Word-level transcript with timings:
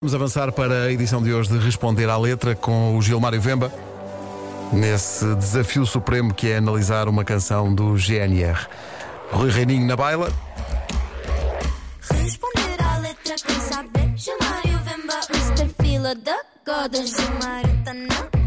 Vamos 0.00 0.14
avançar 0.14 0.52
para 0.52 0.84
a 0.84 0.92
edição 0.92 1.20
de 1.20 1.32
hoje 1.32 1.50
de 1.50 1.58
Responder 1.58 2.08
à 2.08 2.16
Letra 2.16 2.54
com 2.54 2.96
o 2.96 3.02
Gilmário 3.02 3.40
Vemba, 3.40 3.72
nesse 4.72 5.34
desafio 5.34 5.84
supremo 5.84 6.32
que 6.32 6.52
é 6.52 6.58
analisar 6.58 7.08
uma 7.08 7.24
canção 7.24 7.74
do 7.74 7.96
GNR. 7.96 8.68
Rui 9.32 9.50
Reininho 9.50 9.88
na 9.88 9.96
baila. 9.96 10.32
Responder 12.12 12.80
à 12.80 12.98
letra 12.98 13.34
quem 13.44 13.60
saber 13.60 14.12
Gilmário 14.14 14.78
Vemba, 14.84 15.18
Mr. 15.34 15.68
Fila 15.82 16.14
da 16.14 16.44
Goda 16.64 17.04
Gilmário 17.04 17.84
tá 17.84 18.37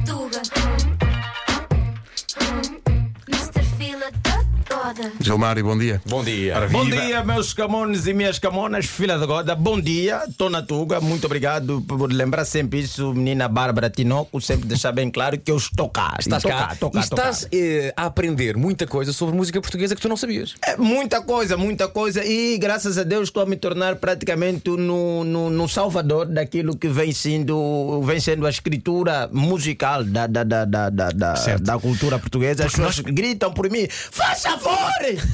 Goda 4.94 5.12
Gilmário, 5.22 5.64
bom 5.64 5.78
dia. 5.78 6.02
Bom 6.06 6.24
dia. 6.24 6.56
Ora, 6.56 6.68
Bom 6.68 6.84
viva. 6.84 7.02
dia, 7.02 7.24
meus 7.24 7.54
camones 7.54 8.08
e 8.08 8.14
minhas 8.14 8.38
camonas, 8.38 8.86
filha 8.86 9.18
da 9.18 9.26
goda. 9.26 9.56
Bom 9.56 9.80
dia, 9.80 10.24
estou 10.28 10.50
na 10.50 10.62
Tuga. 10.62 11.00
Muito 11.00 11.26
obrigado 11.26 11.82
por 11.88 12.12
lembrar 12.12 12.44
sempre 12.44 12.80
isso, 12.80 13.14
menina 13.14 13.48
Bárbara 13.48 13.90
Tinoco. 13.90 14.42
Sempre 14.42 14.68
deixar 14.68 14.92
bem 14.92 15.10
claro 15.10 15.38
que 15.38 15.50
eu 15.50 15.56
estou 15.56 15.90
cá. 15.90 16.18
Estás 16.20 16.44
estou 16.44 16.52
cá, 16.52 16.68
cá, 16.68 16.74
estou 16.74 16.92
cá, 16.92 17.00
estás 17.00 17.48
eh, 17.54 17.94
a 17.96 18.06
aprender 18.06 18.58
muita 18.58 18.86
coisa 18.86 19.14
sobre 19.14 19.36
música 19.36 19.62
portuguesa 19.62 19.96
que 19.96 20.02
tu 20.02 20.10
não 20.10 20.18
sabias. 20.18 20.56
É 20.66 20.76
muita 20.76 21.22
coisa, 21.22 21.56
muita 21.56 21.88
coisa. 21.88 22.26
E 22.26 22.58
graças 22.58 22.98
a 22.98 23.04
Deus 23.04 23.30
estou 23.30 23.44
a 23.44 23.46
me 23.46 23.56
tornar 23.56 23.96
praticamente 23.96 24.70
no, 24.72 25.24
no, 25.24 25.50
no 25.50 25.70
salvador 25.70 26.26
daquilo 26.26 26.76
que 26.76 26.90
vem 26.90 27.14
sendo, 27.14 28.02
vem 28.04 28.20
sendo 28.20 28.46
a 28.46 28.50
escritura 28.50 29.30
musical 29.32 30.04
da, 30.04 30.28
da, 30.28 30.44
da, 30.44 30.66
da, 30.66 30.90
da, 30.90 31.12
da, 31.12 31.80
cultura 31.80 32.20
portuguesa. 32.20 32.66
As 32.66 32.74
pessoas 32.74 33.00
gritam 33.00 33.54
por 33.54 33.70
mim: 33.70 33.88
faz 33.90 34.42
favor! 34.42 34.81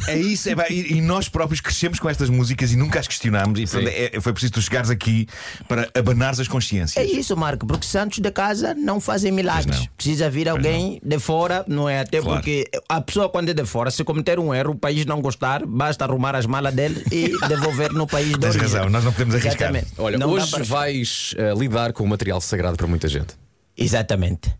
É 0.07 0.17
isso, 0.17 0.49
é, 0.49 0.55
e, 0.71 0.93
e 0.97 1.01
nós 1.01 1.27
próprios 1.29 1.59
crescemos 1.61 1.99
com 1.99 2.09
estas 2.09 2.29
músicas 2.29 2.71
e 2.71 2.75
nunca 2.75 2.99
as 2.99 3.07
questionámos. 3.07 3.59
E 3.59 3.63
portanto, 3.67 3.87
é- 3.93 4.19
foi 4.21 4.31
preciso 4.33 4.53
tu 4.53 4.61
chegares 4.61 4.89
aqui 4.89 5.27
para 5.67 5.89
abanares 5.93 6.39
as 6.39 6.47
consciências. 6.47 6.97
É 6.97 7.07
isso, 7.09 7.35
Marco, 7.35 7.65
porque 7.67 7.85
santos 7.85 8.19
de 8.19 8.31
casa 8.31 8.73
não 8.73 8.99
fazem 8.99 9.31
milagres. 9.31 9.79
Não. 9.79 9.87
Precisa 9.95 10.29
vir 10.29 10.47
alguém 10.49 10.99
de 11.03 11.19
fora, 11.19 11.63
não 11.67 11.87
é? 11.89 11.99
Até 11.99 12.19
Claro. 12.21 12.35
porque 12.41 12.69
a 12.87 13.01
pessoa, 13.01 13.29
quando 13.29 13.49
é 13.49 13.53
de 13.53 13.65
fora, 13.65 13.91
se 13.91 14.03
cometer 14.03 14.39
um 14.39 14.53
erro, 14.53 14.71
o 14.71 14.75
país 14.75 15.05
não 15.05 15.21
gostar, 15.21 15.65
basta 15.65 16.05
arrumar 16.05 16.35
as 16.35 16.45
malas 16.45 16.73
dele 16.73 17.03
e 17.11 17.29
devolver 17.47 17.91
no 17.93 18.07
país 18.07 18.29
de 18.31 18.39
Tens 18.39 18.55
origem. 18.55 18.61
razão, 18.61 18.89
nós 18.89 19.03
não 19.03 19.11
podemos 19.11 19.35
arriscar. 19.35 19.55
Exatamente. 19.55 19.87
Olha, 19.97 20.17
Não 20.17 20.29
hoje 20.31 20.49
para- 20.51 20.63
vais 20.63 21.33
eh, 21.37 21.53
lidar 21.55 21.93
com 21.93 22.03
um 22.03 22.07
material 22.07 22.39
sagrado 22.41 22.77
para 22.77 22.87
muita 22.87 23.07
gente. 23.07 23.33
Exatamente. 23.77 24.53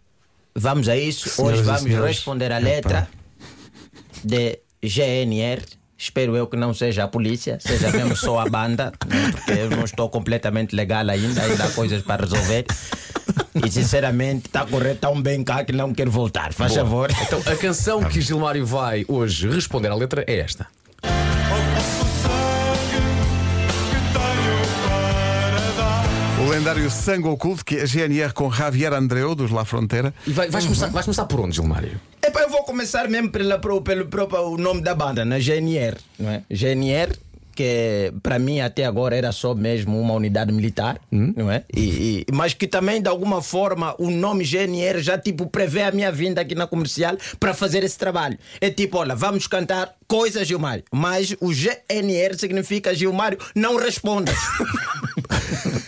Vamos 0.55 0.89
a 0.89 0.97
isso. 0.97 1.29
Senhoras 1.29 1.59
Hoje 1.59 1.66
vamos 1.66 1.81
senhores. 1.83 2.16
responder 2.17 2.51
a 2.51 2.57
letra 2.57 3.07
de 4.23 4.59
GNR. 4.83 5.61
Espero 6.00 6.36
eu 6.38 6.45
que 6.45 6.56
não 6.56 6.75
seja 6.75 7.06
a 7.06 7.08
polícia, 7.08 7.58
seja 7.59 7.89
mesmo 7.92 8.16
só 8.16 8.39
a 8.39 8.47
banda, 8.47 8.92
né? 9.08 9.31
porque 9.31 9.52
eu 9.52 9.69
não 9.72 9.84
estou 9.84 10.08
completamente 10.09 10.75
legal 10.75 11.09
ainda, 11.09 11.42
ainda 11.42 11.64
há 11.66 11.69
coisas 11.72 12.03
para 12.03 12.22
resolver. 12.23 12.66
E 13.66 13.72
sinceramente 13.72 14.45
está 14.45 14.61
a 14.61 14.66
correr 14.67 14.94
tão 14.95 15.19
bem 15.19 15.44
cá 15.44 15.64
que 15.64 15.72
não 15.72 15.92
quero 15.94 16.11
voltar. 16.11 16.53
Faz 16.53 16.75
favor. 16.75 17.09
Então, 17.23 17.42
a 17.52 17.56
canção 17.56 18.03
que 18.03 18.22
Gilmário 18.22 18.64
vai 18.64 19.03
hoje 19.08 19.50
responder 19.50 19.88
à 19.89 19.95
letra 19.95 20.23
é 20.28 20.38
esta. 20.38 20.67
O 26.39 26.50
lendário 26.50 26.89
Sangue 26.89 27.28
Oculto, 27.28 27.66
que 27.66 27.78
é 27.78 27.81
a 27.81 27.86
GNR 27.86 28.31
com 28.34 28.52
Javier 28.52 28.94
Andreu, 28.94 29.34
dos 29.34 29.52
La 29.52 29.66
Frontera. 29.66 30.14
E 30.25 30.31
vai- 30.31 30.50
vais, 30.50 30.64
começar, 30.66 30.88
vais 30.88 31.06
começar 31.06 31.25
por 31.25 31.39
onde, 31.39 31.56
Gilmário? 31.56 32.00
Começar 32.67 33.07
mesmo 33.07 33.29
pela, 33.31 33.57
pro- 33.57 33.81
pelo 33.81 34.05
próprio 34.07 34.57
nome 34.57 34.81
da 34.81 34.93
banda, 34.93 35.23
né? 35.23 35.39
GNR. 35.39 35.95
Não 36.19 36.29
é? 36.29 36.43
GNR, 36.51 37.13
que 37.55 38.11
para 38.21 38.37
mim 38.37 38.59
até 38.59 38.83
agora 38.83 39.15
era 39.15 39.31
só 39.31 39.55
mesmo 39.55 39.97
uma 39.99 40.13
unidade 40.13 40.51
militar, 40.51 40.99
não 41.09 41.49
é? 41.49 41.63
E, 41.73 41.79
e- 41.79 42.25
mas 42.33 42.53
que 42.53 42.67
também, 42.67 43.01
de 43.01 43.07
alguma 43.07 43.41
forma, 43.41 43.95
o 43.97 44.11
nome 44.11 44.43
GNR 44.43 44.99
já 45.01 45.17
tipo 45.17 45.47
prevê 45.47 45.83
a 45.83 45.91
minha 45.93 46.11
vinda 46.11 46.41
aqui 46.41 46.53
na 46.55 46.67
comercial 46.67 47.15
para 47.39 47.53
fazer 47.53 47.83
esse 47.85 47.97
trabalho. 47.97 48.38
É 48.59 48.69
tipo, 48.69 48.97
olha, 48.97 49.15
vamos 49.15 49.47
cantar 49.47 49.95
coisas, 50.06 50.45
Gilmário. 50.45 50.83
Mas 50.91 51.35
o 51.39 51.53
GNR 51.53 52.38
significa 52.38 52.94
Gilmário, 52.94 53.38
não 53.56 53.77
respondas. 53.77 54.35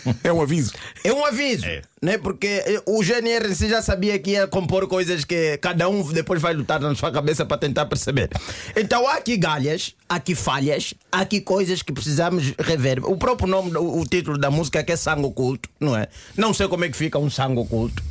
É 0.24 0.32
um 0.32 0.40
aviso. 0.40 0.72
É 1.02 1.12
um 1.12 1.24
aviso, 1.24 1.66
né? 2.02 2.18
Porque 2.18 2.46
eh, 2.46 2.82
o 2.86 3.02
GNR 3.02 3.48
em 3.48 3.54
si 3.54 3.68
já 3.68 3.82
sabia 3.82 4.18
que 4.18 4.30
ia 4.32 4.46
compor 4.46 4.86
coisas 4.86 5.24
que 5.24 5.58
cada 5.58 5.88
um 5.88 6.02
depois 6.12 6.40
vai 6.40 6.52
lutar 6.52 6.80
na 6.80 6.94
sua 6.94 7.10
cabeça 7.10 7.44
para 7.44 7.58
tentar 7.58 7.86
perceber. 7.86 8.30
Então 8.76 9.06
há 9.08 9.14
aqui 9.14 9.36
galhas, 9.36 9.94
há 10.08 10.16
aqui 10.16 10.34
falhas, 10.34 10.94
há 11.10 11.20
aqui 11.20 11.40
coisas 11.40 11.82
que 11.82 11.92
precisamos 11.92 12.52
rever. 12.58 13.04
O 13.04 13.16
próprio 13.16 13.48
nome, 13.48 13.76
o, 13.76 14.00
o 14.00 14.06
título 14.06 14.38
da 14.38 14.50
música 14.50 14.82
que 14.82 14.92
é 14.92 14.96
Sangue 14.96 15.26
Oculto, 15.26 15.68
não 15.78 15.96
é? 15.96 16.08
Não 16.36 16.52
sei 16.52 16.68
como 16.68 16.84
é 16.84 16.88
que 16.88 16.96
fica 16.96 17.18
um 17.18 17.30
sangue 17.30 17.58
oculto. 17.58 18.02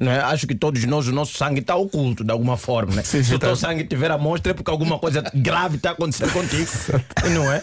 Não 0.00 0.12
é? 0.12 0.20
Acho 0.20 0.46
que 0.46 0.54
todos 0.54 0.84
nós, 0.84 1.08
o 1.08 1.12
nosso 1.12 1.36
sangue 1.36 1.60
está 1.60 1.74
oculto 1.74 2.22
de 2.22 2.30
alguma 2.30 2.56
forma. 2.56 2.94
Né? 2.94 3.02
Sim, 3.02 3.18
sim, 3.18 3.30
Se 3.30 3.34
o 3.34 3.38
teu 3.38 3.50
tá. 3.50 3.56
sangue 3.56 3.84
tiver 3.84 4.10
a 4.10 4.18
mostra 4.18 4.52
é 4.52 4.54
porque 4.54 4.70
alguma 4.70 4.98
coisa 4.98 5.22
grave 5.34 5.76
está 5.76 5.90
acontecendo 5.90 6.32
contigo. 6.32 6.70
não 7.34 7.50
é? 7.50 7.62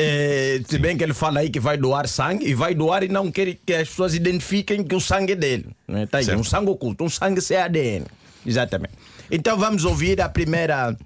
É, 0.00 0.60
se 0.68 0.78
bem 0.78 0.96
que 0.96 1.02
ele 1.02 1.12
fala 1.12 1.40
aí 1.40 1.50
que 1.50 1.58
vai 1.58 1.76
doar 1.76 2.06
sangue 2.06 2.46
e 2.46 2.54
vai 2.54 2.72
doar 2.74 3.02
e 3.02 3.08
não 3.08 3.32
quer 3.32 3.56
que 3.66 3.74
as 3.74 3.88
pessoas 3.88 4.14
identifiquem 4.14 4.84
que 4.84 4.94
o 4.94 5.00
sangue 5.00 5.32
é 5.32 5.36
dele. 5.36 5.66
Né? 5.88 6.06
Tá 6.06 6.18
aí, 6.18 6.24
Certo. 6.24 6.38
um 6.38 6.44
sangue 6.44 6.70
oculto, 6.70 7.02
um 7.04 7.08
sangue 7.08 7.40
sem 7.40 7.56
ADN. 7.56 8.06
Exatamente. 8.46 8.94
Então 9.28 9.58
vamos 9.58 9.84
ouvir 9.84 10.20
a 10.20 10.28
primeira, 10.28 10.96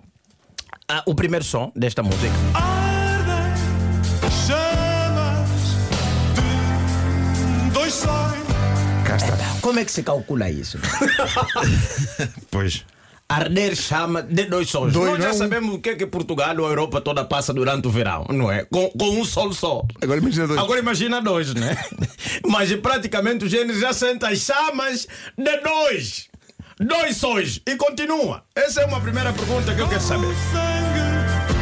a- 0.86 1.03
o 1.06 1.14
primeiro 1.14 1.42
som 1.44 1.72
desta 1.75 2.03
música. 2.03 2.34
Ardem 2.53 4.30
chamas 4.47 5.50
de 7.64 7.70
dois 7.72 7.94
sóis. 7.94 8.42
Cá 9.06 9.16
está. 9.16 9.36
Como 9.62 9.78
é 9.78 9.84
que 9.86 9.91
se 9.92 10.03
calcula 10.03 10.50
isso? 10.50 10.78
Pois. 12.50 12.84
Arder 13.32 13.75
chama 13.75 14.22
de 14.22 14.44
dois 14.44 14.69
sóis. 14.69 14.93
Dois, 14.93 15.12
Nós 15.12 15.19
já 15.22 15.28
não? 15.28 15.34
sabemos 15.34 15.75
o 15.75 15.78
que 15.78 15.91
é 15.91 15.94
que 15.94 16.06
Portugal 16.06 16.54
ou 16.59 16.66
a 16.66 16.69
Europa 16.69 17.00
toda 17.00 17.25
passa 17.25 17.53
durante 17.54 17.87
o 17.88 17.91
verão, 17.91 18.26
não 18.28 18.53
é? 18.53 18.65
Com, 18.65 18.91
com 18.91 19.09
um 19.20 19.25
sol 19.25 19.53
só. 19.54 19.82
Agora 20.03 20.19
imagina 20.20 20.47
dois. 20.47 20.60
Agora 20.60 20.81
imagina 20.81 21.20
dois, 21.22 21.54
né? 21.54 21.76
Mas 22.47 22.71
praticamente 22.76 23.44
o 23.47 23.48
gênero 23.48 23.78
já 23.81 23.92
senta 23.94 24.28
as 24.28 24.38
chamas 24.41 25.06
de 25.37 25.56
dois. 25.59 26.26
Dois 26.78 27.16
sóis. 27.16 27.60
E 27.66 27.75
continua. 27.76 28.42
Essa 28.54 28.82
é 28.82 28.84
uma 28.87 29.00
primeira 29.00 29.32
pergunta 29.32 29.75
que 29.75 29.81
eu 29.81 29.88
quero 29.88 30.00
saber. 30.03 30.26
O 30.26 30.34
sangue 30.34 31.00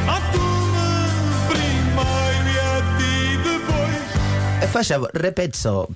atume 0.09 1.47
primeiro 1.49 2.61
a 2.61 2.99
ti 2.99 3.39
depois. 3.45 4.71
Faz 4.73 4.89
favor, 4.89 5.11
repete 5.15 5.57
só. 5.57 5.87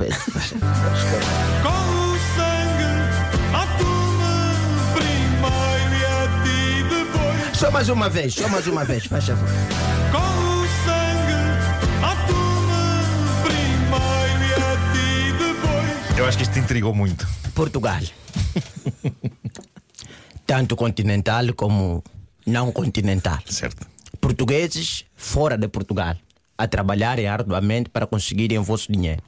Só 7.54 7.70
mais 7.70 7.88
uma 7.88 8.10
vez, 8.10 8.34
só 8.34 8.48
mais 8.48 8.66
uma 8.66 8.84
vez, 8.84 9.06
faz 9.06 9.26
favor. 9.26 9.48
Com 10.10 10.19
o 10.19 10.66
sangue 10.84 11.38
atume 12.03 12.75
primeiro 13.44 14.44
e 14.44 14.54
a 14.54 14.75
ti 14.92 15.32
depois. 15.38 16.19
Eu 16.19 16.26
acho 16.26 16.37
que 16.37 16.42
isto 16.42 16.53
te 16.53 16.59
intrigou 16.59 16.92
muito. 16.92 17.26
Portugal. 17.54 18.00
Tanto 20.44 20.75
continental 20.75 21.54
como 21.54 22.03
não 22.44 22.72
continental. 22.72 23.38
Certo. 23.47 23.86
Portugueses 24.21 25.04
fora 25.15 25.56
de 25.56 25.69
Portugal 25.69 26.16
a 26.59 26.66
trabalharem 26.66 27.28
arduamente 27.28 27.88
para 27.88 28.06
conseguirem 28.06 28.59
o 28.59 28.65
vosso 28.65 28.91
dinheiro. 28.91 29.22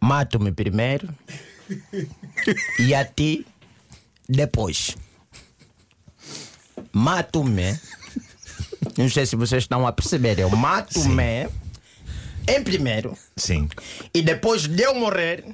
Mato-me 0.00 0.50
primeiro 0.50 1.08
e 2.80 2.92
a 2.92 3.04
ti 3.04 3.46
depois. 4.28 4.96
Mato-me. 6.92 7.78
Não 8.96 9.08
sei 9.08 9.26
se 9.26 9.36
vocês 9.36 9.64
estão 9.64 9.86
a 9.86 9.92
perceber. 9.92 10.38
Eu 10.38 10.50
mato-me 10.50 11.48
em 12.46 12.62
primeiro 12.62 13.16
Sim. 13.36 13.68
e 14.12 14.20
depois 14.20 14.66
de 14.66 14.82
eu 14.82 14.94
morrer, 14.94 15.44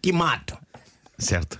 te 0.00 0.12
mato. 0.12 0.56
Certo. 1.18 1.58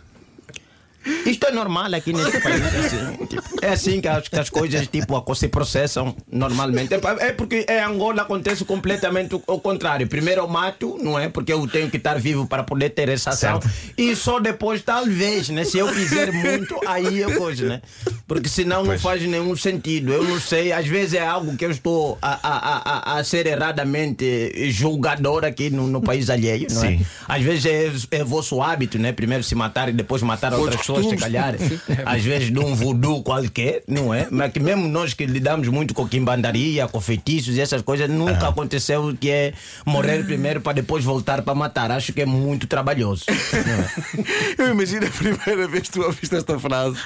Isto 1.26 1.46
é 1.46 1.52
normal 1.52 1.94
aqui 1.94 2.12
neste 2.12 2.38
país. 2.40 2.62
assim, 2.62 3.26
tipo, 3.26 3.42
é 3.62 3.68
assim 3.70 4.00
que 4.00 4.08
as, 4.08 4.28
que 4.28 4.38
as 4.38 4.50
coisas 4.50 4.86
tipo, 4.88 5.34
se 5.34 5.48
processam 5.48 6.14
normalmente. 6.30 6.92
É 6.94 7.00
É 7.20 7.32
porque 7.32 7.66
em 7.68 7.80
Angola 7.80 8.22
acontece 8.22 8.64
completamente 8.64 9.34
o, 9.34 9.40
contrário. 9.60 10.06
Primeiro 10.06 10.42
eu 10.42 10.48
mato, 10.48 10.98
não 11.02 11.18
é? 11.18 11.28
Porque 11.28 11.52
eu 11.52 11.66
tenho 11.66 11.90
que 11.90 11.96
estar 11.96 12.18
vivo 12.18 12.46
para 12.46 12.62
poder 12.62 12.90
ter 12.90 13.08
essa 13.08 13.30
ação. 13.30 13.60
Certo. 13.60 13.70
E 13.96 14.14
só 14.16 14.40
depois, 14.40 14.82
talvez, 14.82 15.48
né? 15.48 15.64
Se 15.64 15.78
eu 15.78 15.88
fizer 15.88 16.30
muito, 16.32 16.78
aí 16.86 17.22
é 17.22 17.34
coisa, 17.36 17.66
né? 17.68 17.82
Porque 18.26 18.48
senão 18.48 18.80
não 18.80 18.86
Pois. 18.86 19.02
faz 19.02 19.22
nenhum 19.22 19.56
sentido. 19.56 20.12
Eu 20.12 20.24
não 20.24 20.40
sei, 20.40 20.72
às 20.72 20.86
vezes 20.86 21.14
é 21.14 21.26
algo 21.26 21.56
que 21.56 21.64
eu 21.64 21.70
estou 21.70 22.18
a, 22.20 22.32
a, 22.42 22.56
a, 22.56 23.14
a- 23.14 23.18
a 23.18 23.24
ser 23.24 23.46
erradamente 23.46 24.70
julgador 24.70 25.44
aqui 25.44 25.70
no, 25.70 25.86
no 25.86 26.00
país 26.00 26.28
alheio, 26.30 26.66
não 26.70 26.84
é? 26.84 26.88
Sim. 26.88 27.06
Às 27.28 27.42
vezes 27.42 27.66
é, 27.66 28.18
é 28.18 28.24
vosso 28.24 28.60
hábito, 28.62 28.98
né? 28.98 29.12
Primeiro 29.12 29.42
se 29.44 29.54
matar 29.54 29.88
e 29.88 29.92
depois 29.92 30.22
matar 30.22 30.52
outras 30.54 30.76
pessoas. 30.80 31.11
Se 31.16 31.24
calhar, 31.24 31.54
às 32.04 32.22
vezes 32.22 32.50
de 32.50 32.58
um 32.58 32.74
voodoo 32.74 33.22
qualquer, 33.22 33.82
não 33.86 34.12
é? 34.12 34.26
Mas 34.30 34.52
que 34.52 34.60
mesmo 34.60 34.88
nós 34.88 35.14
que 35.14 35.26
lidamos 35.26 35.68
muito 35.68 35.94
com 35.94 36.06
quimbandaria, 36.06 36.86
com 36.88 37.00
feitiços 37.00 37.56
e 37.56 37.60
essas 37.60 37.82
coisas, 37.82 38.08
nunca 38.08 38.48
aconteceu 38.48 39.16
que 39.18 39.30
é 39.30 39.52
morrer 39.86 40.24
primeiro 40.24 40.60
para 40.60 40.74
depois 40.74 41.04
voltar 41.04 41.42
para 41.42 41.54
matar. 41.54 41.90
Acho 41.90 42.12
que 42.12 42.22
é 42.22 42.26
muito 42.26 42.66
trabalhoso. 42.66 43.24
Eu 44.58 44.68
imagino 44.70 45.06
a 45.06 45.10
primeira 45.10 45.68
vez 45.68 45.84
que 45.84 45.90
tu 45.90 46.02
ouviste 46.02 46.34
esta 46.34 46.58
frase. 46.58 46.96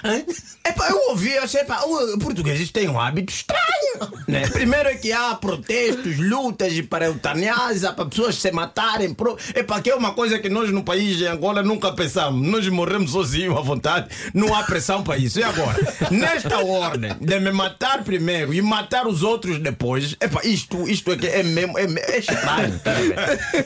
Epá, 0.67 0.88
eu 0.91 1.11
ouvi, 1.11 1.32
eu 1.32 1.47
sei, 1.47 1.61
epá, 1.61 1.85
os 1.87 2.17
portugueses 2.23 2.70
têm 2.70 2.88
um 2.88 2.99
hábito 2.99 3.32
estranho. 3.32 4.12
Né? 4.26 4.49
Primeiro 4.49 4.88
é 4.88 4.94
que 4.94 5.12
há 5.12 5.35
protestos, 5.35 6.19
lutas 6.19 6.79
para 6.82 7.06
eutanásia, 7.06 7.93
para 7.93 8.06
pessoas 8.06 8.37
se 8.37 8.50
matarem. 8.50 9.14
Pro... 9.14 9.38
Epá, 9.55 9.81
que 9.81 9.91
é 9.91 9.94
uma 9.94 10.12
coisa 10.12 10.38
que 10.38 10.49
nós 10.49 10.70
no 10.70 10.82
país 10.82 11.17
de 11.17 11.26
Angola 11.26 11.62
nunca 11.62 11.93
pensamos. 11.93 12.47
Nós 12.47 12.69
morremos 12.69 13.12
sozinhos 13.12 13.56
à 13.56 13.61
vontade, 13.61 13.96
não 14.35 14.55
há 14.55 14.63
pressão 14.63 15.03
para 15.03 15.17
isso. 15.17 15.39
E 15.39 15.43
agora, 15.43 15.77
nesta 16.11 16.59
ordem 16.59 17.15
de 17.21 17.41
me 17.41 17.51
matar 17.51 18.03
primeiro 18.05 18.53
e 18.53 18.61
matar 18.61 19.07
os 19.07 19.23
outros 19.23 19.59
depois, 19.59 20.17
epá, 20.21 20.41
isto, 20.45 20.89
isto 20.89 21.13
é, 21.13 21.17
que 21.17 21.27
é 21.27 21.43
mesmo 21.43 21.79
é, 21.79 21.85
é 21.85 22.19
estranho. 22.19 22.79
tá 22.81 22.93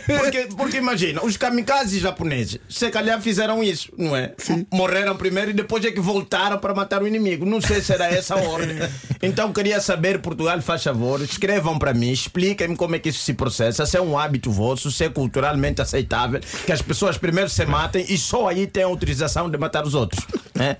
porque, 0.06 0.48
porque 0.56 0.76
imagina, 0.78 1.24
os 1.24 1.36
kamikazes 1.36 2.00
japoneses, 2.00 2.58
se 2.68 2.90
calhar 2.90 3.20
fizeram 3.20 3.62
isso, 3.62 3.92
não 3.96 4.16
é? 4.16 4.34
Morreram 4.72 5.16
primeiro 5.16 5.50
e 5.50 5.54
depois 5.54 5.84
é 5.84 5.90
que 5.90 6.00
voltaram 6.00 6.58
para 6.58 6.74
matar 6.74 7.02
o 7.02 7.06
inimigo. 7.06 7.44
Não 7.44 7.60
sei 7.60 7.80
se 7.80 7.92
era 7.92 8.06
essa 8.06 8.34
a 8.34 8.38
ordem. 8.38 8.76
Então 9.22 9.52
queria 9.52 9.80
saber, 9.80 10.20
Portugal, 10.20 10.60
faz 10.62 10.82
favor, 10.82 11.20
escrevam 11.22 11.78
para 11.78 11.92
mim, 11.92 12.10
expliquem-me 12.10 12.76
como 12.76 12.96
é 12.96 12.98
que 12.98 13.08
isso 13.10 13.22
se 13.22 13.34
processa, 13.34 13.84
se 13.86 13.96
é 13.96 14.00
um 14.00 14.18
hábito 14.18 14.50
vosso, 14.50 14.90
se 14.90 15.04
é 15.04 15.08
culturalmente 15.08 15.82
aceitável, 15.82 16.40
que 16.64 16.72
as 16.72 16.82
pessoas 16.82 17.18
primeiro 17.18 17.50
se 17.50 17.64
matem 17.66 18.04
e 18.08 18.16
só 18.16 18.48
aí 18.48 18.66
têm 18.66 18.82
autorização 18.82 19.50
de 19.50 19.58
matar 19.58 19.84
os 19.84 19.94
outros. 19.94 20.19
Né? 20.60 20.76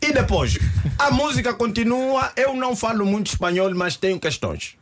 E 0.00 0.12
depois, 0.12 0.58
a 0.98 1.10
música 1.10 1.54
continua, 1.54 2.30
eu 2.36 2.54
não 2.54 2.76
falo 2.76 3.06
muito 3.06 3.28
espanhol, 3.28 3.74
mas 3.74 3.96
tenho 3.96 4.20
questões. 4.20 4.76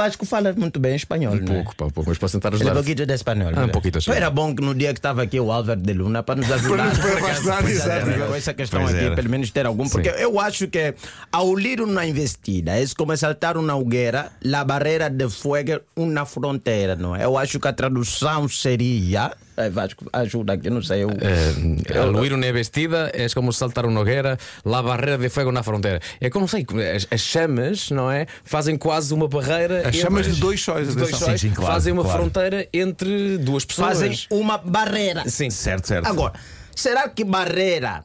Vasco 0.00 0.24
fala 0.24 0.52
muito 0.56 0.80
bem 0.80 0.96
espanhol, 0.96 1.34
Um 1.34 1.36
é? 1.36 1.40
pouco, 1.40 1.76
pá, 1.76 1.84
um 1.84 1.90
pouco, 1.90 2.08
mas 2.10 2.18
posso 2.18 2.38
tentar 2.38 2.52
Um 2.52 2.56
ajudar. 2.56 2.72
pouquinho 2.74 3.04
de 3.06 3.12
espanhol. 3.14 3.48
Ah, 3.48 3.50
um 3.50 3.54
¿verdad? 3.54 3.72
pouquito, 3.72 4.00
sí. 4.00 4.10
Era 4.10 4.30
bom 4.30 4.54
que 4.54 4.62
no 4.62 4.74
dia 4.74 4.92
que 4.94 4.98
estava 4.98 5.22
aqui 5.22 5.38
o 5.38 5.52
Álvaro 5.52 5.80
de 5.80 5.92
Luna 5.92 6.22
para 6.22 6.36
nos 6.40 6.50
ajudar. 6.50 6.90
Para 6.96 7.62
nos 7.62 7.86
ajudar, 7.86 8.08
é. 8.08 8.26
Com 8.26 8.34
essa 8.34 8.54
questão 8.54 8.80
Pois 8.82 8.94
aqui, 8.94 9.04
era. 9.04 9.14
pelo 9.14 9.28
menos 9.28 9.50
ter 9.50 9.66
algum. 9.66 9.86
Porque 9.88 10.08
eu 10.08 10.40
acho 10.40 10.68
que 10.68 10.94
ao 11.30 11.52
ler 11.52 11.80
uma 11.82 12.06
investida 12.06 12.72
é 12.80 12.84
como 12.96 13.14
saltar 13.16 13.56
uma 13.58 13.74
hogueira, 13.76 14.30
la 14.42 14.64
barreira 14.64 15.10
de 15.10 15.28
fogo, 15.28 15.80
uma 15.94 16.24
fronteira, 16.24 16.96
não 16.96 17.14
é? 17.14 17.24
Eu 17.24 17.36
acho 17.36 17.60
que 17.60 17.68
a 17.68 17.72
tradução 17.72 18.48
seria. 18.48 19.32
Ai, 19.60 19.70
Vasco, 19.70 20.04
ajuda 20.12 20.54
aqui, 20.54 20.70
não 20.70 20.82
sei. 20.82 21.04
Eu, 21.04 21.10
Eh, 21.10 21.98
al 21.98 22.14
huir 22.14 22.32
una 22.32 22.50
vestida 22.52 23.10
é 23.14 23.28
como 23.34 23.52
saltar 23.52 23.84
uma 23.86 24.00
hogueira, 24.00 24.38
la 24.64 24.80
barreira 24.82 25.18
de 25.18 25.28
fogo 25.28 25.52
na 25.52 25.62
fronteira. 25.62 26.00
É 26.20 26.30
como, 26.30 26.44
não 26.44 26.48
sei, 26.48 26.64
as, 26.96 27.06
as 27.10 27.20
chamas, 27.20 27.90
não 27.90 28.10
é? 28.10 28.26
Fazem 28.44 28.76
quase 28.78 29.12
uma 29.12 29.28
barreira. 29.28 29.80
As 29.80 29.86
entre- 29.88 30.00
chamas 30.00 30.26
de 30.34 30.40
dois 30.40 30.60
sóis, 30.62 30.88
de 30.88 30.96
dois 30.96 31.10
sóis, 31.16 31.40
Sim, 31.40 31.48
sim, 31.48 31.54
claro, 31.54 31.72
fazem 31.74 31.92
uma 31.92 32.02
claro. 32.02 32.18
fronteira 32.20 32.66
entre 32.72 33.38
duas 33.38 33.64
pessoas. 33.64 33.88
fazem 33.98 34.18
uma 34.30 34.56
barreira. 34.58 35.28
Sim. 35.28 35.50
Certo, 35.50 35.86
certo. 35.88 36.06
Agora, 36.06 36.32
será 36.74 37.08
que 37.08 37.22
barreira 37.24 38.02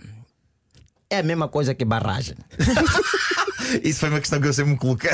é 1.10 1.19
a 1.19 1.24
mesma 1.24 1.48
coisa 1.48 1.74
que 1.74 1.86
barragem? 1.86 2.36
Isso 3.84 4.00
foi 4.01 4.10
uma 4.10 4.19
questão 4.19 4.40
que 4.42 4.48
eu 4.48 4.54
sempre 4.54 4.74
me 4.74 4.78
coloquei. 4.78 5.12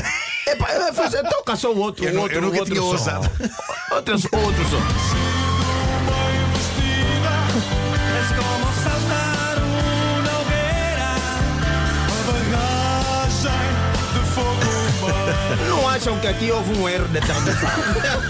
Epá, 0.48 0.74
eu 0.74 0.82
vou 0.86 0.94
fazer, 0.94 1.22
toca 1.24 1.56
só 1.56 1.72
o 1.72 1.78
outro, 1.78 2.04
Eu 2.06 2.14
nu- 2.14 2.22
outro, 2.22 2.38
eu 2.38 2.42
nunca 2.42 2.60
outro 2.60 2.74
tinha 2.74 2.98
som. 2.98 3.22
outros 3.92 4.22
som. 4.22 5.51
Acham 16.02 16.20
que 16.20 16.28
aqui 16.28 16.52
houve 16.52 16.80
um 16.80 16.90
erro 16.90 17.08
de 17.10 17.20
tradução? 17.22 17.70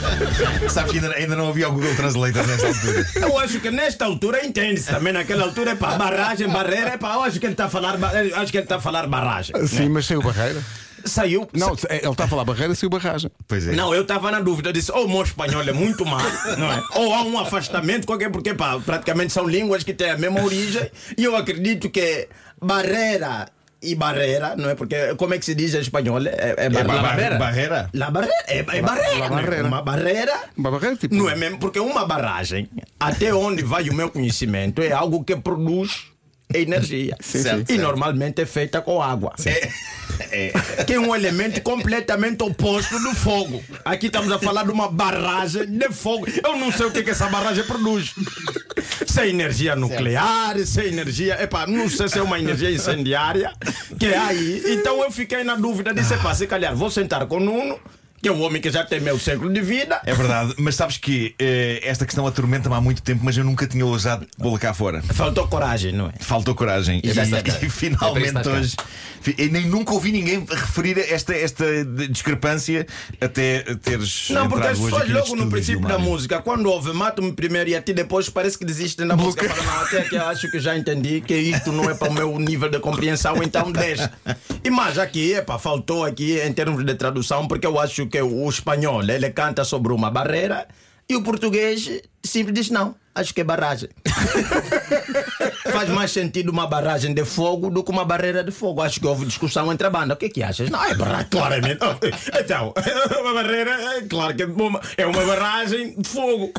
Sabes 0.70 0.92
que 0.92 0.98
ainda, 0.98 1.16
ainda 1.16 1.36
não 1.38 1.48
havia 1.48 1.70
o 1.70 1.72
Google 1.72 1.96
Translator 1.96 2.46
nesta 2.46 2.68
altura. 2.68 3.08
Eu 3.16 3.40
acho 3.40 3.62
que 3.62 3.72
nesta 3.72 4.04
altura 4.04 4.46
entende-se 4.46 4.92
também. 4.92 5.14
Naquela 5.14 5.46
altura 5.46 5.72
é 5.72 5.76
para 5.76 5.98
barragem, 5.98 6.50
barreira, 6.50 6.90
é 6.90 6.98
para. 6.98 7.14
Eu 7.14 7.24
acho 7.24 7.40
que 7.40 7.46
ele 7.46 7.54
está 7.54 7.66
a 7.66 7.70
falar, 7.70 7.96
acho 7.96 8.52
que 8.52 8.58
ele 8.58 8.66
está 8.66 8.76
a 8.76 8.82
falar 8.82 9.08
barragem. 9.08 9.56
Sim, 9.68 9.88
mas 9.88 10.06
sem 10.06 10.18
o 10.18 10.22
barreira. 10.22 10.62
Saiu. 11.06 11.48
Não, 11.54 11.70
ele 11.90 12.10
está 12.10 12.26
a 12.26 12.28
falar 12.28 12.44
barreira 12.44 12.76
sem 12.76 12.88
o 12.88 12.90
barragem. 12.90 13.32
Pois 13.48 13.66
é. 13.66 13.72
Não, 13.72 13.96
eu 13.96 14.02
estava 14.02 14.30
na 14.32 14.42
dúvida, 14.42 14.68
eu 14.68 14.74
disse, 14.74 14.92
ou 14.92 15.06
o 15.06 15.10
meu 15.10 15.22
espanhol 15.24 15.62
é 15.62 15.72
muito 15.72 16.06
mal, 16.06 16.20
não 16.60 16.70
é? 16.70 16.84
Ou 16.96 17.14
há 17.14 17.24
um 17.24 17.40
afastamento, 17.40 18.06
qualquer, 18.06 18.30
porque 18.30 18.54
pá, 18.54 18.82
praticamente 18.86 19.32
são 19.32 19.48
línguas 19.48 19.82
que 19.82 19.94
têm 19.94 20.12
a 20.12 20.18
mesma 20.18 20.44
origem, 20.44 20.92
e 21.18 21.24
eu 21.24 21.38
acredito 21.38 21.90
que 21.90 22.28
barreira 22.62 23.48
e 23.82 23.96
barreira, 23.96 24.56
não 24.56 24.70
é? 24.70 24.76
Porque 24.76 25.16
como 25.16 25.34
é 25.34 25.40
que 25.40 25.46
se 25.46 25.56
diz 25.56 25.74
em 25.74 25.80
espanhol? 25.80 26.20
É, 26.28 26.54
é 26.58 26.70
ba- 26.70 26.84
barreira. 26.84 27.02
barreira. 27.02 27.38
Barreira. 27.38 27.90
La 27.94 28.10
barreira. 28.12 28.36
É, 28.48 28.60
é 28.60 28.64
barreira. 28.82 29.18
la 29.20 29.26
é? 29.26 29.30
barreira. 29.30 29.68
Uma 29.68 29.82
barreira. 29.82 30.40
Uma 30.58 30.72
barreira, 30.72 30.96
tipo- 30.98 31.16
Não 31.16 31.30
é 31.30 31.36
mesmo? 31.36 31.58
Porque 31.60 31.80
uma 31.80 32.06
barragem, 32.06 32.70
até 33.00 33.34
onde 33.34 33.64
vai 33.64 33.90
o 33.90 33.94
meu 33.94 34.10
conhecimento, 34.10 34.82
é 34.82 34.92
algo 34.92 35.24
que 35.24 35.36
produz 35.36 36.04
energia. 36.54 37.16
Sim, 37.22 37.42
Certo. 37.42 37.62
E 37.64 37.66
certo. 37.74 37.82
normalmente 37.82 38.42
é 38.42 38.46
feita 38.46 38.82
com 38.82 39.02
água. 39.02 39.34
É. 40.30 40.52
Que 40.86 40.94
é 40.94 41.00
um 41.00 41.16
elemento 41.16 41.62
completamente 41.62 42.44
oposto 42.44 43.00
do 43.00 43.16
fogo. 43.16 43.62
Aqui 43.84 44.06
estamos 44.06 44.32
a 44.32 44.38
falar 44.38 44.64
de 44.64 44.70
uma 44.72 44.88
barragem 44.90 45.66
de 45.66 45.90
fogo. 45.92 46.28
Eu 46.46 46.56
não 46.58 46.72
sei 46.72 46.86
o 46.86 46.92
que, 46.92 47.02
que 47.02 47.10
essa 47.10 47.28
barragem 47.28 47.64
produz. 47.64 48.14
Se 49.06 49.22
é 49.22 49.30
energia 49.30 49.76
nuclear, 49.76 50.58
se 50.60 50.82
é 50.82 50.88
energia. 50.88 51.42
Epá, 51.42 51.68
não 51.68 51.90
sei 51.90 52.08
se 52.08 52.20
é 52.20 52.22
uma 52.22 52.40
energia 52.40 52.70
incendiária 52.72 53.54
que 54.00 54.08
é 54.08 54.18
aí. 54.18 54.64
Então 54.68 55.04
eu 55.04 55.12
fiquei 55.12 55.44
na 55.44 55.56
dúvida. 55.56 55.94
Disse, 55.94 56.14
epá, 56.14 56.34
se 56.34 56.48
calhar 56.48 56.76
vou 56.76 56.90
sentar 56.90 57.26
com 57.26 57.38
o 57.38 57.40
Nuno, 57.40 57.80
que 58.22 58.30
é 58.30 58.32
um 58.32 58.42
homem 58.42 58.62
que 58.62 58.70
já 58.70 58.84
tem 58.86 59.00
meu 59.00 59.18
século 59.18 59.52
de 59.52 59.62
vida. 59.62 60.00
É 60.06 60.14
verdade, 60.14 60.54
mas 60.58 60.76
sabes 60.76 60.98
que 60.98 61.34
eh, 61.40 61.80
esta 61.84 62.06
questão 62.06 62.26
atormenta-me 62.28 62.76
há 62.76 62.82
muito 62.82 63.02
tempo, 63.02 63.22
mas 63.24 63.36
eu 63.36 63.44
nunca 63.44 63.66
tinha 63.66 63.86
ousado 63.86 64.28
pô-la 64.38 64.60
cá 64.60 64.74
fora. 64.74 65.02
Faltou 65.02 65.48
coragem, 65.48 65.92
não 65.92 66.08
é? 66.08 66.14
Faltou 66.20 66.54
coragem. 66.54 67.02
E, 67.04 67.12
já 67.12 67.24
está 67.26 67.42
cá. 67.42 67.58
e 67.62 67.70
finalmente 67.70 68.34
cá. 68.34 68.50
hoje. 68.52 68.76
fi- 69.22 69.36
Eu 69.38 69.50
nem 69.52 69.66
nunca 69.66 69.94
ouvi 69.94 70.12
ninguém 70.12 70.46
referir 70.48 71.00
esta, 71.00 71.34
esta 71.34 71.84
de- 71.84 72.08
discrepância 72.10 72.86
até 73.20 73.62
teres. 73.82 74.30
Não, 74.30 74.48
porque 74.48 74.68
entrado 74.68 74.72
as 74.74 74.80
hoje 74.80 74.84
pessoas 74.86 75.02
aqui 75.04 75.12
logo 75.14 75.24
estúdio, 75.26 75.46
no 75.46 75.52
princípio 75.52 75.82
da 75.82 75.88
Gilmário. 75.90 76.12
música, 76.12 76.42
quando 76.42 76.66
ouve 76.68 76.94
mata-me 76.94 77.32
primeiro 77.34 77.70
e 77.72 77.76
a 77.76 77.82
ti 77.82 77.94
depois 77.94 78.30
parece 78.30 78.58
que 78.58 78.66
desistem 78.66 79.08
da 79.08 79.16
música. 79.16 79.50
Falam, 79.50 79.66
não, 79.66 79.82
até 79.84 80.02
que 80.04 80.16
eu 80.16 80.26
acho 80.28 80.52
que 80.52 80.60
já 80.60 80.78
entendi 80.78 81.22
que 81.22 81.36
isto 81.36 81.72
não 81.72 81.90
é 81.90 81.94
para 81.96 82.10
o 82.10 82.14
meu 82.14 82.38
nível 82.38 82.70
de 82.70 82.80
compreensão, 82.80 83.42
então 83.42 83.72
deixa. 83.72 84.12
E 84.64 84.70
mais 84.70 84.98
aqui, 85.00 85.34
epa, 85.34 85.58
faltou 85.58 86.06
aqui 86.06 86.40
em 86.40 86.54
termos 86.54 86.86
de 86.86 86.94
tradução, 86.94 87.48
porque 87.48 87.66
eu 87.66 87.80
acho 87.80 88.06
que 88.12 88.22
o 88.22 88.50
espanhol 88.50 89.02
ele 89.04 89.30
canta 89.32 89.64
sobre 89.64 89.94
uma 89.94 90.12
barreira 90.12 90.68
e 91.10 91.16
o 91.16 91.24
português 91.24 91.90
sempre 92.24 92.52
diz 92.52 92.70
não. 92.70 92.96
Acho 93.14 93.34
que 93.34 93.42
é 93.42 93.44
barragem. 93.44 93.90
Faz 95.70 95.90
mais 95.90 96.12
sentido 96.12 96.50
uma 96.50 96.66
barragem 96.66 97.14
de 97.14 97.26
fogo 97.26 97.70
do 97.70 97.84
que 97.84 97.92
uma 97.92 98.06
barreira 98.06 98.42
de 98.42 98.52
fogo. 98.52 98.82
Acho 98.82 99.02
que 99.02 99.08
houve 99.08 99.26
discussão 99.26 99.70
entre 99.72 99.86
a 99.86 99.90
banda. 99.90 100.14
O 100.14 100.18
que 100.18 100.28
é 100.28 100.30
que 100.30 100.42
achas? 100.42 100.70
Não, 100.70 100.82
é 100.82 100.96
barragem, 100.96 101.28
claramente. 101.32 101.80
Então, 102.40 102.74
uma 103.20 103.34
barreira, 103.34 103.98
é 103.98 104.02
claro 104.04 104.34
que 104.34 104.44
é 104.44 104.46
uma, 104.46 104.82
é 104.96 105.06
uma 105.06 105.26
barragem 105.26 105.94
de 105.98 106.08
fogo. 106.08 106.54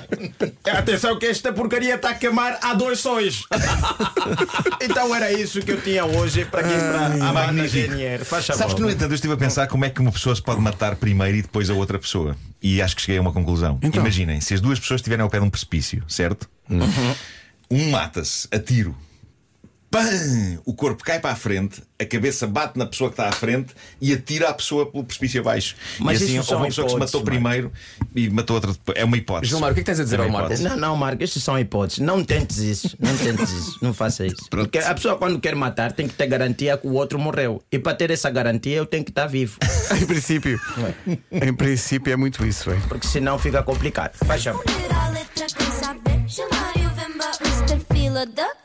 Atenção 0.64 1.18
que 1.18 1.26
esta 1.26 1.52
porcaria 1.52 1.94
está 1.94 2.10
a 2.10 2.14
queimar 2.14 2.58
a 2.62 2.74
dois 2.74 3.00
sóis. 3.00 3.42
Então 4.80 5.14
era 5.14 5.32
isso 5.32 5.60
que 5.62 5.72
eu 5.72 5.80
tinha 5.80 6.04
hoje 6.04 6.44
para 6.44 6.60
aqui 6.60 6.74
para 6.74 7.06
a 7.28 7.32
banda. 7.32 7.68
GNR. 7.68 8.24
Faz 8.24 8.46
favor. 8.46 8.58
Sabes 8.58 8.74
que, 8.74 8.80
no 8.80 8.90
entanto, 8.90 9.12
eu 9.12 9.14
estive 9.14 9.34
a 9.34 9.36
pensar 9.36 9.68
como 9.68 9.84
é 9.84 9.90
que 9.90 10.00
uma 10.00 10.10
pessoa 10.10 10.34
se 10.34 10.42
pode 10.42 10.60
matar 10.60 10.96
primeiro 10.96 11.38
e 11.38 11.42
depois 11.42 11.70
a 11.70 11.74
outra 11.74 11.98
pessoa. 11.98 12.36
E 12.60 12.82
acho 12.82 12.96
que 12.96 13.02
cheguei 13.02 13.18
a 13.18 13.20
uma 13.20 13.32
conclusão. 13.32 13.78
Então. 13.82 14.00
Imaginem, 14.00 14.40
se 14.40 14.54
as 14.54 14.60
duas 14.60 14.78
pessoas 14.80 14.98
estiverem 14.98 15.22
ao 15.22 15.30
pé 15.30 15.38
de 15.38 15.44
um 15.44 15.50
precipício, 15.50 16.02
certo? 16.08 16.48
Um 17.70 17.90
mata-se 17.90 18.48
a 18.50 18.58
tiro. 18.58 18.96
Pam! 19.92 20.58
O 20.64 20.72
corpo 20.72 21.04
cai 21.04 21.20
para 21.20 21.32
a 21.32 21.36
frente, 21.36 21.82
a 22.00 22.04
cabeça 22.06 22.46
bate 22.46 22.78
na 22.78 22.86
pessoa 22.86 23.10
que 23.10 23.12
está 23.12 23.28
à 23.28 23.32
frente 23.32 23.74
e 24.00 24.10
atira 24.14 24.48
a 24.48 24.54
pessoa 24.54 24.90
pelo 24.90 25.04
precipício 25.04 25.42
abaixo. 25.42 25.76
Mas 26.00 26.18
e 26.18 26.24
assim 26.24 26.38
isso 26.38 26.48
são 26.48 26.56
houve 26.56 26.64
uma 26.64 26.68
pessoa 26.70 26.86
que 26.86 26.92
se 26.94 26.98
matou 26.98 27.20
hipóteses, 27.20 27.42
primeiro 27.42 27.72
e 28.16 28.30
matou 28.30 28.56
outra 28.56 28.72
depois. 28.72 28.96
É 28.96 29.04
uma 29.04 29.18
hipótese. 29.18 29.50
Gilmar, 29.50 29.70
o 29.70 29.74
que 29.74 29.80
é 29.80 29.82
que 29.82 29.86
tens 29.86 30.00
a 30.00 30.04
dizer 30.04 30.18
É 30.18 30.22
ao 30.22 30.30
Marco? 30.30 30.62
Não, 30.62 30.76
não, 30.78 30.96
Marco, 30.96 31.22
estas 31.22 31.42
são 31.42 31.58
hipóteses. 31.58 31.98
Não 31.98 32.24
tentes 32.24 32.56
isso. 32.56 32.96
Não 32.98 33.14
tentes 33.18 33.50
isso. 33.52 33.78
Não 33.82 33.92
faça 33.92 34.24
isso. 34.24 34.48
Porque 34.48 34.78
a 34.78 34.94
pessoa, 34.94 35.18
quando 35.18 35.38
quer 35.38 35.54
matar, 35.54 35.92
tem 35.92 36.08
que 36.08 36.14
ter 36.14 36.26
garantia 36.26 36.78
que 36.78 36.86
o 36.86 36.94
outro 36.94 37.18
morreu. 37.18 37.62
E 37.70 37.78
para 37.78 37.94
ter 37.94 38.10
essa 38.10 38.30
garantia, 38.30 38.78
eu 38.78 38.86
tenho 38.86 39.04
que 39.04 39.10
estar 39.10 39.26
vivo. 39.26 39.58
Em 40.00 40.06
princípio. 40.06 40.58
Em 41.30 41.52
princípio 41.52 42.10
é 42.10 42.16
muito 42.16 42.42
isso, 42.46 42.70
velho. 42.70 42.80
Porque 42.88 43.06
senão 43.06 43.38
fica 43.38 43.62
complicado. 43.62 44.16
Faz. 44.24 44.42
Chamar 44.42 44.62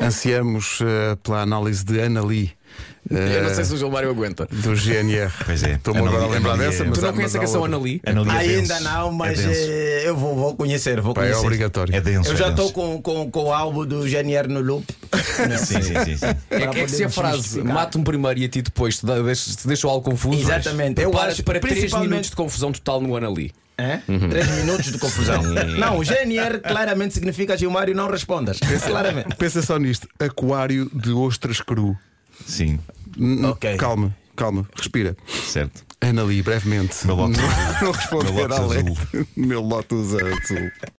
Ansiamos 0.00 0.78
eh, 0.82 1.16
pela 1.22 1.42
análise 1.42 1.84
de 1.84 1.98
Ana 2.00 2.24
Lee. 2.24 2.52
eh, 3.10 3.38
Eu 3.38 3.42
não 3.44 3.54
sei 3.54 3.64
se 3.64 3.74
o 3.74 3.76
João 3.76 3.90
Mário 3.92 4.10
aguenta. 4.10 4.46
do 4.50 4.74
GNR. 4.74 5.30
Pois 5.44 5.62
é. 5.62 5.72
Estou-me 5.74 6.00
agora 6.00 6.16
a 6.24 6.26
Lee- 6.26 6.34
lembrar 6.34 6.56
dessa, 6.56 6.82
é- 6.82 6.86
mas 6.86 6.98
Tu 6.98 7.04
não 7.04 7.12
conheces 7.12 7.36
a 7.36 7.38
mas 7.38 7.46
canção 7.48 7.60
outra. 7.62 7.76
Ana 7.76 7.84
Lee? 7.84 8.00
Ana 8.06 8.22
Lee 8.22 8.30
é 8.54 8.56
Ainda 8.58 8.80
não, 8.80 9.12
mas 9.12 9.38
é 9.38 9.42
denso. 9.46 9.60
eh, 9.70 10.02
eu 10.08 10.16
vou, 10.16 10.34
vou 10.34 10.54
conhecer, 10.56 11.00
vou 11.00 11.12
Pá, 11.14 11.22
É 11.22 11.24
conhecer. 11.28 11.44
obrigatório. 11.46 11.94
É 11.94 12.00
denso. 12.00 12.30
Eu 12.30 12.36
já 12.36 12.46
é 12.46 12.50
estou 12.50 12.72
com, 12.72 13.00
com, 13.02 13.30
com 13.30 13.44
o 13.44 13.52
álbum 13.52 13.84
do 13.86 14.08
GNR 14.08 14.48
no 14.48 14.60
loop. 14.60 14.86
Sim, 15.58 15.82
sim, 15.82 15.82
sim. 16.04 16.16
sim. 16.16 16.26
É, 16.50 16.66
que- 16.68 16.80
é 16.80 16.88
se 16.88 17.04
a 17.04 17.10
frase 17.10 17.62
mata-me 17.62 18.04
primeiro 18.04 18.40
e 18.40 18.44
a 18.44 18.48
ti 18.48 18.62
depois 18.62 18.98
te, 18.98 19.06
deixa- 19.06 19.50
te 19.56 19.66
deixa 19.68 19.86
o 19.86 19.90
algo 19.90 20.10
confuso. 20.10 20.40
Exatamente. 20.40 21.00
Eu 21.00 21.16
acho- 21.18 21.42
para 21.44 21.60
3 21.60 21.74
principalmente- 21.78 22.08
minutos 22.10 22.30
de 22.30 22.36
confusão 22.36 22.72
total 22.72 23.00
no 23.00 23.14
Ana 23.16 23.28
É? 23.76 23.98
Três 24.30 24.48
minutos 24.56 24.92
de 24.92 24.98
confusão. 24.98 25.42
Não, 25.42 25.98
o 25.98 26.04
GNR 26.04 26.60
claramente 26.60 27.14
significa 27.14 27.56
Gilmário 27.56 27.94
não 27.94 28.08
respondas. 28.08 28.58
Claramente. 28.86 29.34
Pensa 29.36 29.62
só 29.62 29.76
nisto: 29.78 30.06
aquário 30.18 30.88
de 30.94 31.10
ostras 31.12 31.60
cru. 31.60 31.96
Sim, 32.46 32.78
N- 33.16 33.46
Ok. 33.46 33.76
Calma, 33.76 34.14
calma, 34.36 34.66
respira. 34.76 35.16
certo. 35.50 35.84
Ana 36.00 36.22
Lee, 36.22 36.42
brevemente. 36.42 37.06
Meu 37.06 37.16
Lotus. 37.16 37.38
Não 37.82 37.90
responder 37.92 38.32
Meu 38.32 38.52
azul. 38.52 38.68
letra. 38.68 39.26
Meu 39.36 39.60
Lotus 39.62 40.14
azul. 40.14 40.70